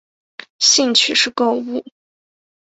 [0.57, 1.85] 兴趣是购物。